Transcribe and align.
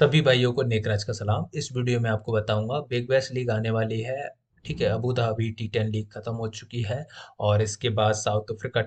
सभी 0.00 0.20
भाइयों 0.20 0.52
को 0.52 0.62
नेकराज 0.62 1.02
का 1.04 1.12
सलाम। 1.12 1.46
इस 1.54 1.68
वीडियो 1.76 1.98
में 2.00 2.08
आपको 2.10 2.32
बताऊँगा, 2.32 2.78
बिग 2.80 3.08
बैश 3.08 3.30
लीग 3.32 3.50
आने 3.50 3.70
वाली 3.70 4.00
है, 4.00 4.28
ठीक 4.64 4.80
है? 4.80 4.86
Abu 4.88 5.12
Dhabi 5.12 5.50
T 5.52 5.66
ten 5.68 5.88
league 5.88 6.06
खत्म 6.12 6.32
हो 6.34 6.48
चुकी 6.48 6.82
है 6.82 7.06
और 7.40 7.62
इसके 7.62 7.88
बाद 7.88 8.14
साउथ 8.14 8.52
अफ्रीका 8.52 8.82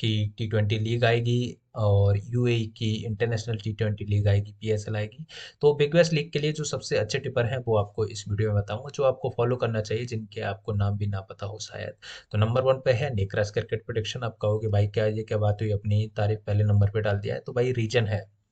की 0.00 0.12
टी 0.38 0.46
ट्वेंटी 0.46 0.78
लीग 0.78 1.04
आएगी 1.04 1.56
और 1.76 2.18
यूएई 2.24 2.66
की 2.76 2.92
इंटरनेशनल 3.06 3.56
टी 3.56 3.72
ट्वेंटी 3.72 4.04
लीग 4.04 4.28
आएगी 4.28 4.52
पीएसएल 4.52 4.96
आएगी। 4.96 5.26
तो 5.60 5.74
बिग 5.74 5.94
बैश 5.94 6.12
लीग 6.12 6.30
के 6.32 6.38
लिए 6.38 6.52
जो 6.52 6.64
सबसे 6.64 6.98
अच्छे 6.98 7.18
टिपर 7.18 7.46
हैं, 7.46 7.58
वो 7.58 7.78
आपको 7.78 8.06
इस 8.06 8.24
वीडियो 8.28 8.52
में 8.52 8.62
बताऊँगा, 8.62 8.90
जो 8.94 9.04
आपको 9.04 9.34
फॉलो 9.36 9.56
करना 9.56 9.80
चाहिए, 9.80 10.04
जिनके 10.04 10.40
आपको 10.40 10.72
नाम 10.72 10.96
भी 10.98 11.06
ना 11.06 11.20
पता 11.20 11.46
हो 11.46 11.58
शायद। 11.58 11.94
तो 12.32 12.38
नंबर 12.38 12.62
वन 12.62 12.80
पे 12.84 12.92
है 12.92 13.14
नेकराज 13.14 13.50
क्रिकेट 13.50 13.84
प्रोडिक्शन 13.84 14.22
आप 14.22 14.36
कहोगे, 14.42 14.68
भाई, 14.68 14.86
क्या 14.86 15.06
ये 15.06 15.22
क्या 15.22 15.38
बात 15.38 15.62
हुई? 15.62 15.70
अपनी 15.70 16.06
तारीफ़ 16.16 16.40
पहले 16.46 16.64
नंबर 16.64 16.90
पर 16.90 17.00
डाल 17.00 17.18
दिया 17.18 17.34
है। 17.34 17.40
तो 17.40 17.52
भाई 17.52 17.72
रीजन 17.72 18.06
है। 18.06 18.43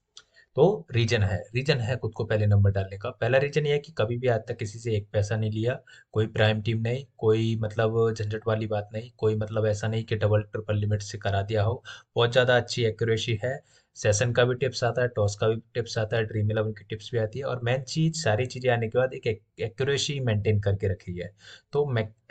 तो 0.56 0.64
रीजन 0.92 1.22
है 1.22 1.36
रीजन 1.54 1.78
है 1.80 1.96
खुद 1.96 2.12
को 2.14 2.24
पहले 2.24 2.46
नंबर 2.46 2.70
डालने 2.70 2.96
का। 2.98 3.10
पहला 3.12 3.38
रीजन 3.38 3.66
यह 3.66 3.72
है 3.72 3.78
कि 3.80 3.92
कभी 3.98 4.16
भी 4.18 4.28
आज 4.28 4.40
तक 4.48 4.56
किसी 4.58 4.78
से 4.78 4.94
एक 4.96 5.08
पैसा 5.12 5.36
नहीं 5.36 5.50
लिया, 5.50 5.78
कोई 6.12 6.26
प्राइम 6.28 6.60
टीम 6.62 6.80
नहीं, 6.80 7.04
कोई 7.18 7.54
मतलब 7.58 8.12
झंझट 8.12 8.46
वाली 8.46 8.66
बात 8.66 8.88
नहीं, 8.92 9.10
कोई 9.16 9.34
मतलब 9.36 9.66
ऐसा 9.66 9.88
नहीं 9.88 10.04
कि 10.04 10.16
डबल, 10.16 10.42
ट्रिपल 10.44 10.76
लिमिट 10.76 11.02
से 11.02 11.18
करा 11.18 11.42
दिया 11.42 11.62
हो। 11.62 11.82
बहुत 12.16 12.32
ज़्यादा 12.32 12.56
अच्छी 12.56 12.84
एक्यूरेसी 12.84 13.38
है 13.44 13.54
सेशन 13.96 14.32
का 14.32 14.44
भी 14.44 14.54
टिप्स 14.56 14.82
आता 14.84 15.02
है, 15.02 15.08
टॉस 15.08 15.34
का 15.36 15.48
भी 15.48 15.56
टिप्स 15.74 15.96
आता 15.98 16.16
है, 16.16 16.24
ड्रीम 16.24 16.50
इलेवन 16.50 16.72
की 16.72 16.84
टिप्स 16.84 17.10
भी 17.12 17.18
आती 17.18 17.38
है 17.38 17.44
और 17.46 17.60
मेन 17.64 17.82
चीज़, 17.84 18.22
सारी 18.22 18.46
चीज़ें 18.46 18.70
आने 18.72 18.88
के 18.88 18.98
बाद 18.98 19.14
एक 19.14 19.26
एक्यूरेसी 19.60 20.18
मेंटेन 20.22 20.60
करके 20.60 20.88
रखी 20.92 21.16
है। 21.18 21.30
तो 21.72 21.84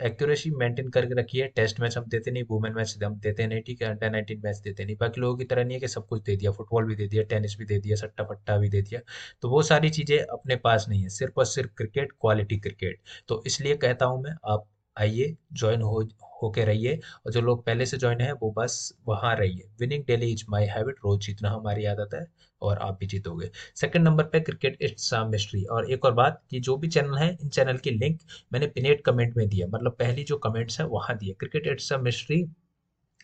एक्यूरेसी 0.04 0.50
मेंटेन 0.52 0.88
करके 0.90 1.20
रखी 1.20 1.38
है 1.38 1.46
टेस्ट 1.56 1.80
मैच 1.80 1.96
हम 1.98 2.04
देते 2.10 2.30
नहीं 2.30 2.42
वुमेन 2.50 2.74
मैच 2.74 2.96
हम 3.04 3.18
देते 3.20 3.46
नहीं, 3.46 3.62
ठीक 3.62 3.82
है 3.82 3.88
अंडर 3.88 4.10
नाइनटीन 4.10 4.40
मैच 4.44 4.58
देते 4.64 4.84
नहीं, 4.84 4.96
बाकी 5.00 5.20
लोगों 5.20 5.36
की 5.38 5.44
तरह 5.44 5.64
नहीं 5.64 5.74
है 5.74 5.80
कि 5.80 5.88
सब 5.88 6.06
कुछ 6.08 6.22
दे 6.24 6.36
दिया 6.36 6.50
फुटबॉल 6.52 6.86
भी 6.86 6.94
दे 6.96 7.06
दिया 7.08 7.22
टेनिस 7.30 7.56
भी 7.58 7.64
दे 7.64 7.78
दिया 7.80 7.96
सट्टा 7.96 8.24
फट्टा 8.24 8.56
भी 8.58 8.68
दे 8.68 8.82
दिया 8.82 9.00
तो 9.42 9.48
वो 9.50 9.62
सारी 9.64 9.90
चीज़ें 9.90 10.18
अपने 10.18 10.56
पास 10.58 10.86
नहीं 10.88 11.02
है, 11.02 11.08
सिर्फ़ 11.10 11.38
और 11.38 11.46
सिर्फ़ 11.46 11.70
क्रिकेट 11.76 12.12
क्वालिटी 12.20 12.58
क्रिकेट 12.58 13.00
तो 13.28 13.42
इसलिए 13.46 13.76
कहता 13.78 14.06
हूँ 14.06 14.22
मैं, 14.22 14.34
आप 14.46 14.66
आइए 14.96 15.36
ज्वाइन 15.54 15.82
हो 15.82 16.02
होके 16.42 16.64
रहिए 16.64 16.98
और 17.26 17.32
जो 17.32 17.40
लोग 17.40 17.64
पहले 17.66 17.86
से 17.86 17.98
ज्वाइन 17.98 18.20
है, 18.20 18.32
वो 18.32 18.52
बस 18.56 18.92
वहाँ 19.08 19.34
रहिए। 19.36 19.68
Winning 19.80 20.04
daily 20.06 20.30
is 20.32 20.44
my 20.50 20.66
habit 20.66 20.96
रोज 21.04 21.20
जीतना 21.26 21.50
हमारी 21.50 21.84
आदत 21.86 22.14
है 22.14 22.24
और 22.62 22.78
आप 22.78 22.98
भी 23.00 23.06
जीतोगे। 23.06 23.50
सेकंड 23.76 24.04
नंबर 24.04 24.24
पे 24.26 24.40
क्रिकेट 24.42 24.76
इट्स 24.82 25.12
मिस्ट्री 25.28 25.64
और 25.66 25.90
एक 25.92 26.04
और 26.04 26.12
बात 26.14 26.40
कि 26.50 26.60
जो 26.60 26.76
भी 26.76 26.88
चैनल 26.88 27.16
है, 27.18 27.30
इन 27.32 27.48
चैनल 27.50 27.78
की 27.78 27.90
लिंक 27.92 28.18
मैंने 28.52 28.66
पिनेट 28.68 29.00
कमेंट 29.04 29.36
में 29.36 29.48
दिया। 29.48 29.66
मतलब 29.68 29.96
पहली 29.98 30.24
जो 30.24 30.36
कमेंट्स 30.40 30.80
है, 30.80 30.86
वहाँ 30.88 31.16
दिए। 31.18 31.34
क्रिकेट 31.34 31.66
इट्स 31.68 31.92
मिस्ट्री 32.02 32.44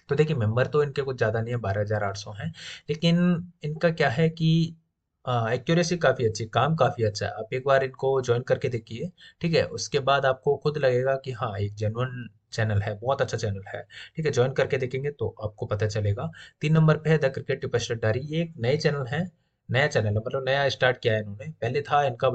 तो 0.09 0.15
देखिए 0.15 0.37
मेंबर 0.37 0.67
तो 0.69 0.83
इनके 0.83 1.03
कुछ 1.03 1.17
ज़्यादा 1.19 1.41
नहीं 1.41 1.55
है, 1.55 1.61
बारह 1.61 1.81
हज़ार 1.81 2.05
आठ 2.05 2.17
सौ 2.17 2.33
हैं। 2.33 2.53
लेकिन 2.91 3.19
इनका 3.65 3.91
क्या 3.93 4.09
है 4.11 4.29
कि 4.31 4.51
एक्यूरेसी 5.25 5.97
काफ़ी 5.99 6.27
अच्छी 6.27 6.45
काम 6.49 6.75
काफ़ी 6.77 7.05
अच्छा 7.05 7.27
है। 7.27 7.33
आप 7.35 7.53
एक 7.55 7.65
बार 7.67 7.85
इनको 7.85 8.21
ज्वाइन 8.23 8.43
करके 8.43 8.69
देखिए, 8.69 9.11
ठीक 9.41 9.55
है? 9.55 9.65
उसके 9.69 9.99
बाद 10.01 10.27
आपको 10.27 10.57
खुद 10.59 10.79
लगेगा 10.79 11.15
कि 11.25 11.33
हाँ 11.33 11.53
एक 11.59 11.75
जेनुअन 11.77 12.29
चैनल 12.53 12.83
है, 12.83 12.95
बहुत 12.95 13.23
अच्छा 13.23 13.37
चैनल 13.39 13.63
है। 13.69 13.83
ठीक 14.17 14.27
है, 14.27 14.33
ज्वाइन 14.33 14.53
करके 14.53 14.79
देखेंगे 14.79 15.11
तो 15.11 15.35
आपको 15.45 15.67
पता 15.67 15.87
चलेगा। 15.87 16.31
तीन 16.61 16.73
नंबर 16.73 16.97
पे 16.97 17.11
है 17.11 17.19
द 17.19 17.33
क्रिकेट 17.35 17.67
डायरी। 17.95 18.21
ये 18.27 18.43
एक 18.43 18.55
नए 18.59 18.77
चैनल 18.77 19.07
है, 19.07 19.25
नया 19.69 19.87
चैनल 19.87 20.07
है 20.07 20.15
मतलब 20.17 20.45
नया 20.49 20.69
स्टार्ट 20.69 20.99
किया 20.99 21.15
है 21.15 21.21
इन्होंने। 21.21 21.51
पहले 21.63 21.83
था 21.83 22.03
इनका 22.05 22.31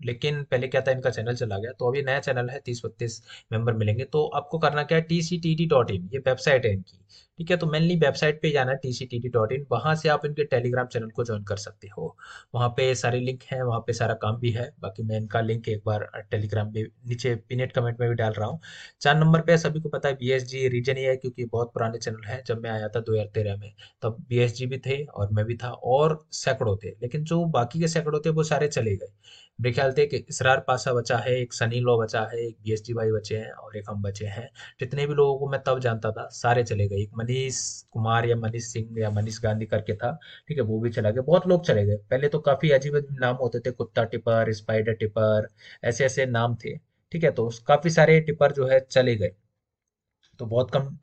लेकिन 0.00 0.42
पहले 0.44 0.68
क्या 0.68 0.80
था, 0.80 0.90
इनका 0.90 1.10
चैनल 1.10 1.34
चला 1.36 1.58
गया। 1.58 1.72
तो 1.72 1.88
अभी 1.88 2.02
नया 2.02 2.20
चैनल 2.20 2.48
है, 2.50 2.58
तीस 2.60 2.82
बत्तीस 2.84 3.22
मेंबर 3.52 3.72
मिलेंगे। 3.74 4.04
तो 4.04 4.24
आपको 4.36 4.58
करना 4.58 4.82
क्या 4.82 4.98
है 4.98 5.04
T 5.04 5.20
C 5.22 5.38
T 5.38 5.54
D 5.54 5.66
dot 5.66 5.90
in 5.90 6.08
ये 6.12 6.18
वेबसाइट 6.18 6.66
है 6.66 6.72
इनकी। 6.72 6.98
ठीक 7.38 7.50
है 7.50 7.56
तो 7.56 7.66
मेनली 7.66 7.94
वेबसाइट 7.96 8.40
पे 8.42 8.50
जाना 8.50 8.72
टी 8.82 8.92
सी 8.92 9.28
डॉट 9.28 9.52
इन 9.52 9.66
वहाँ 9.70 9.94
से 9.94 10.08
आप 10.08 10.24
इनके 10.26 10.44
टेलीग्राम 10.46 10.86
चैनल 10.86 11.10
को 11.10 11.24
ज्वाइन 11.24 11.42
कर 11.44 11.56
सकते 11.56 11.88
हो। 11.88 12.16
वहाँ 12.54 12.68
पे 12.76 12.94
सारे 12.94 13.20
लिंक 13.20 13.42
हैं, 13.42 13.62
वहाँ 13.62 13.80
पे 13.80 13.92
सारा 13.92 14.14
काम 14.22 14.36
भी 14.40 14.50
है, 14.50 14.70
बाकी 14.80 15.02
मैं 15.02 15.16
इनका 15.16 15.40
लिंक 15.40 15.68
एक 15.68 15.82
बार 15.86 16.08
टेलीग्राम 16.30 16.72
में 16.74 16.82
नीचे 17.08 17.34
पिनेट 17.48 17.72
कमेंट 17.72 18.00
में 18.00 18.08
भी 18.08 18.14
डाल 18.14 18.32
रहा 18.32 18.48
हूँ। 18.48 18.60
चार 19.00 19.16
नंबर 19.16 19.40
पे 19.40 19.56
सभी 19.58 19.80
को 19.80 19.88
पता 19.88 20.08
है 20.08 20.14
बी 20.14 20.30
एस 20.32 20.44
जी 20.44 20.66
रीजन 20.68 20.96
ये 20.96 21.08
है, 21.08 21.16
क्योंकि 21.16 21.44
बहुत 21.46 21.72
पुराने 21.74 21.98
चैनल 21.98 22.26
है। 22.26 22.42
जब 22.46 22.62
मैं 22.62 22.70
आया 22.70 22.88
था 22.88 23.00
दो 23.00 23.12
हज़ार 23.12 23.26
तेरह 23.34 23.56
में, 23.56 23.72
तब 24.02 24.24
बी 24.28 24.38
एस 24.38 24.54
जी 24.56 24.66
भी 24.66 24.78
थे 24.78 25.02
और 25.04 25.30
मैं 25.32 25.44
भी 25.44 25.56
था, 25.56 25.70
और 25.70 26.24
सैकड़ों 26.34 26.76
थे। 26.76 26.90
लेकिन 27.02 27.24
जो 27.24 27.44
बाकी 27.50 27.80
के 27.80 27.88
सैकड़ों 27.88 28.20
थे, 28.20 28.30
वो 28.30 28.42
सारे 28.44 28.68
चले 28.68 28.96
गए। 28.96 29.12
मेरे 29.58 29.72
ख्याल 29.74 29.92
थे 29.92 30.02
एक 30.04 30.26
इसरार 30.30 30.58
पासा 30.60 30.92
बचा 30.92 31.16
है, 31.18 31.34
एक 31.34 31.52
सनी 31.52 31.78
लो 31.80 31.96
बचा 31.98 32.20
है, 32.22 32.38
एक 32.38 32.56
बी 32.64 32.72
एस 32.72 32.82
टी 32.86 32.94
भाई 32.94 33.10
बचे 33.12 33.36
हैं, 33.36 33.52
और 33.52 33.76
एक 33.76 33.84
हम 33.90 34.02
बचे 34.02 34.26
हैं। 34.26 34.48
जितने 34.80 35.06
भी 35.06 35.14
लोगों 35.14 35.38
को 35.38 35.48
मैं 35.50 35.60
तब 35.66 35.78
जानता 35.80 36.10
था, 36.12 36.28
सारे 36.32 36.64
चले 36.64 36.86
गए, 36.88 36.96
एक 36.96 37.10
मनीष 37.26 37.58
कुमार 37.92 38.26
या 38.26 38.36
मनीष 38.38 38.64
सिंह 38.66 39.00
या 39.00 39.10
मनीष 39.12 39.40
गांधी 39.42 39.66
करके 39.66 39.94
था, 39.96 40.12
ठीक 40.48 40.58
है, 40.58 40.64
वो 40.64 40.80
भी 40.80 40.90
चला 40.90 41.10
गया। 41.10 41.22
बहुत 41.24 41.46
लोग 41.48 41.64
चले 41.66 41.84
गए। 41.86 41.96
पहले 42.10 42.28
तो 42.28 42.38
काफ़ी 42.40 42.70
अजीब 42.72 42.96
नाम 43.12 43.36
होते 43.36 43.60
थे, 43.60 43.70
कुत्ता 43.72 44.04
टिपर 44.06 44.52
स्पाइडर 44.54 44.92
टिपर 44.94 45.48
ऐसे 45.84 46.04
ऐसे 46.06 46.26
नाम 46.28 46.56
थे, 46.56 46.76
ठीक 47.12 47.24
है 47.24 47.30
तो 47.32 47.50
काफ़ी 47.68 47.90
सारे 47.92 48.20
टिपर 48.22 48.52
जो 48.52 48.66
है 48.68 48.80
चले 48.82 49.16
गए। 49.16 49.32
तो 50.40 50.46
बहुत 50.46 50.70
कम 50.70 50.96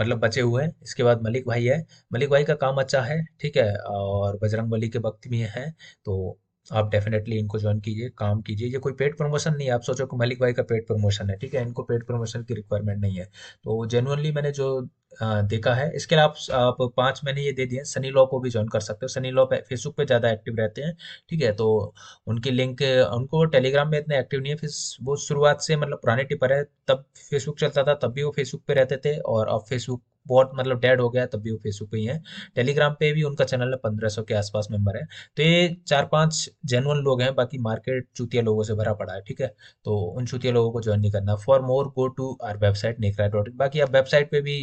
मतलब 0.00 0.18
बचे 0.20 0.40
हुए 0.40 0.62
हैं। 0.62 0.72
इसके 0.82 1.02
बाद 1.02 1.22
मलिक 1.22 1.46
भाई 1.48 1.64
है। 1.66 1.78
मलिक 2.12 2.30
भाई 2.30 2.44
का 2.44 2.54
काम 2.56 2.76
अच्छा 2.76 3.00
है, 3.02 3.22
ठीक 3.40 3.56
है, 3.56 3.74
और 3.78 4.38
बजरंग 4.42 4.70
बली 4.70 4.88
के 4.88 4.98
वक्त 5.00 5.28
भी 5.28 5.40
है 5.40 5.70
तो 6.06 6.38
आप 6.70 6.90
डेफिनेटली 6.90 7.38
इनको 7.38 7.58
ज्वाइन 7.58 7.80
कीजिए, 7.80 8.08
काम 8.10 8.40
कीजिए। 8.42 8.68
ये 8.68 8.78
कोई 8.78 8.92
पेड 8.94 9.16
प्रमोशन 9.18 9.54
नहीं 9.54 9.66
है, 9.68 9.72
आप 9.74 9.82
सोचो 9.82 10.06
कि 10.06 10.16
मलिक 10.16 10.40
भाई 10.40 10.52
का 10.52 10.62
पेड 10.64 10.86
प्रमोशन 10.86 11.30
है, 11.30 11.36
ठीक 11.38 11.54
है, 11.54 11.62
इनको 11.62 11.82
पेड 11.84 12.06
प्रमोशन 12.06 12.42
की 12.44 12.54
रिक्वायरमेंट 12.54 13.00
नहीं 13.00 13.18
है। 13.18 13.24
तो 13.64 13.86
जेनुअनली 13.86 14.32
मैंने 14.32 14.50
जो 14.52 14.68
देखा 15.12 15.72
है। 15.74 15.90
इसके 15.96 16.14
अलावा 16.14 16.56
आप, 16.56 16.78
आप 16.80 16.92
पाँच 16.96 17.20
महीने 17.24 17.42
ये 17.42 17.52
दे 17.52 17.66
दिए 17.66 17.82
सनी 17.84 18.10
लॉ 18.10 18.24
को 18.26 18.40
भी 18.40 18.50
ज्वाइन 18.50 18.68
कर 18.68 18.80
सकते 18.80 19.04
हो। 19.04 19.08
सनी 19.08 19.30
लॉ 19.30 19.44
फेसबुक 19.46 19.96
पे 19.96 20.04
ज़्यादा 20.06 20.30
एक्टिव 20.30 20.56
रहते 20.58 20.82
हैं 20.82 20.94
ठीक 21.30 21.42
है? 21.42 21.52
तो 21.52 21.94
उनकी 22.26 22.50
लिंक 22.50 22.82
उनको 23.14 23.44
टेलीग्राम 23.46 23.90
में 23.90 23.98
इतने 23.98 24.18
एक्टिव 24.18 24.40
नहीं 24.40 24.52
है। 24.52 24.56
फिर 24.58 24.70
वो 25.02 25.16
शुरुआत 25.18 25.60
से 25.62 25.76
मतलब 25.76 25.98
पुराने 26.02 26.24
टिपर 26.24 26.52
है। 26.52 26.62
तब 26.88 27.04
फेसबुक 27.30 27.58
चलता 27.60 27.82
था 27.84 27.94
तब 27.96 28.12
भी 28.12 28.22
वो 28.22 28.30
फेसबुक 28.36 28.62
पे 28.68 28.74
रहते 28.74 28.96
थे 29.04 29.16
और 29.18 29.48
अब 29.48 29.64
फेसबुक 29.68 30.02
बहुत 30.26 30.50
मतलब 30.54 30.80
डेड 30.80 31.00
हो 31.00 31.08
गया 31.10 31.24
तब 31.26 31.40
भी 31.42 31.50
वो 31.50 31.58
फेसबुक 31.58 31.90
पे 31.90 31.98
ही 31.98 32.04
है। 32.06 32.22
टेलीग्राम 32.56 32.94
पे 33.00 33.12
भी 33.12 33.22
उनका 33.24 33.44
चैनल 33.44 33.70
है 33.70 33.76
पंद्रह 33.84 34.08
सौ 34.08 34.22
के 34.22 34.34
आसपास 34.34 34.68
मेंबर 34.70 34.96
है। 34.96 35.04
तो 35.36 35.42
ये 35.42 35.68
चार 35.86 36.06
पाँच 36.12 36.48
जेनुअन 36.66 36.98
लोग 37.04 37.22
हैं 37.22 37.34
बाकी 37.34 37.58
मार्केट 37.60 38.06
चूतिया 38.16 38.42
लोगों 38.42 38.62
से 38.62 38.74
भरा 38.74 38.92
पड़ा 38.94 39.12
है 39.14 39.20
ठीक 39.22 39.40
है? 39.40 39.54
तो 39.84 39.96
उन 39.98 40.26
चूतिया 40.26 40.52
लोगों 40.52 40.72
को 40.72 40.80
ज्वाइन 40.82 41.00
नहीं 41.00 41.12
करना। 41.12 41.36
For 41.36 41.62
more 41.62 41.88
go 41.88 42.06
to 42.10 42.36
our 42.44 42.56
website 42.58 43.00
Nekra 43.00 43.28
dot 43.28 43.52
बाकी 43.56 43.80
आप 43.80 43.90
वेबसाइट 43.92 44.30
पे 44.30 44.40
भी 44.40 44.58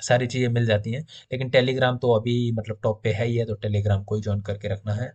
सारी 0.00 0.26
चीज़ें 0.26 0.48
मिल 0.50 0.66
जाती 0.66 0.92
हैं। 0.92 1.00
लेकिन 1.32 1.50
टेलीग्राम 1.50 1.98
तो 1.98 2.12
अभी 2.12 2.52
मतलब 2.52 2.80
टॉप 2.82 3.00
पे 3.04 3.12
है 3.12 3.26
ही 3.26 3.36
है 3.36 3.44
तो 3.46 3.54
टेलीग्राम 3.56 4.04
को 4.04 4.14
ही 4.14 4.22
ज्वाइन 4.22 4.40
करके 4.42 4.68
रखना 4.68 4.94
है। 4.94 5.12